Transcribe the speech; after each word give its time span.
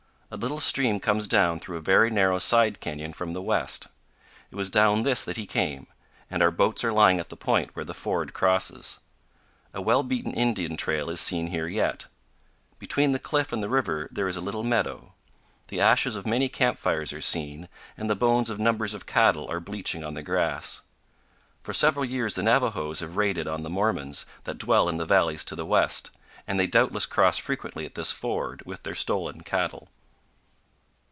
A 0.33 0.37
little 0.37 0.61
stream 0.61 1.01
comes 1.01 1.27
down 1.27 1.59
through 1.59 1.75
a 1.75 1.81
very 1.81 2.09
narrow 2.09 2.39
side 2.39 2.79
canyon 2.79 3.11
from 3.11 3.33
the 3.33 3.41
west. 3.41 3.87
It 4.49 4.55
was 4.55 4.69
down 4.69 5.03
this 5.03 5.25
that 5.25 5.35
he 5.35 5.45
came, 5.45 5.87
and 6.29 6.41
our 6.41 6.51
boats 6.51 6.85
are 6.85 6.93
lying 6.93 7.19
at 7.19 7.27
the 7.27 7.35
point 7.35 7.75
where 7.75 7.83
the 7.83 7.93
ford 7.93 8.33
crosses. 8.33 9.01
A 9.73 9.81
well 9.81 10.03
beaten 10.03 10.33
Indian 10.33 10.77
trail 10.77 11.09
is 11.09 11.19
seen 11.19 11.47
here 11.47 11.67
yet. 11.67 12.05
Between 12.79 13.11
the 13.11 13.19
cliff 13.19 13.51
and 13.51 13.61
the 13.61 13.67
river 13.67 14.07
there 14.09 14.29
is 14.29 14.37
a 14.37 14.41
little 14.41 14.63
meadow. 14.63 15.11
The 15.67 15.81
ashes 15.81 16.15
of 16.15 16.25
many 16.25 16.47
camp 16.47 16.77
fires 16.79 17.11
are 17.11 17.19
seen, 17.19 17.67
and 17.97 18.09
the 18.09 18.15
bones 18.15 18.49
of 18.49 18.57
numbers 18.57 18.93
of 18.93 19.05
cattle 19.05 19.51
are 19.51 19.59
bleaching 19.59 20.01
on 20.01 20.13
the 20.13 20.23
grass. 20.23 20.79
For 21.61 21.73
several 21.73 22.05
years 22.05 22.35
the 22.35 22.43
Navajos 22.43 23.01
have 23.01 23.17
raided 23.17 23.49
on 23.49 23.63
the 23.63 23.69
Mormons 23.69 24.25
that 24.45 24.57
dwell 24.57 24.87
in 24.87 24.95
the 24.95 25.03
valleys 25.03 25.43
to 25.43 25.57
the 25.57 25.65
west, 25.65 26.09
and 26.47 26.57
they 26.57 26.67
doubtless 26.67 27.05
cross 27.05 27.37
frequently 27.37 27.85
at 27.85 27.95
this 27.95 28.13
ford 28.13 28.63
with 28.65 28.83
their 28.83 28.95
stolen 28.95 29.41
cattle. 29.41 29.89